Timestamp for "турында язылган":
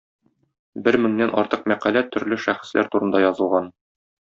2.97-3.71